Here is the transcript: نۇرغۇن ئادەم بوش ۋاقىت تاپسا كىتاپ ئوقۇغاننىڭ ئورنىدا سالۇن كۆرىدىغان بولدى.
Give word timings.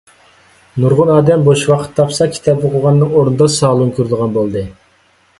نۇرغۇن 0.83 1.09
ئادەم 1.15 1.43
بوش 1.49 1.65
ۋاقىت 1.71 1.91
تاپسا 1.99 2.27
كىتاپ 2.37 2.65
ئوقۇغاننىڭ 2.69 3.13
ئورنىدا 3.19 3.49
سالۇن 3.57 3.93
كۆرىدىغان 3.99 4.33
بولدى. 4.39 4.65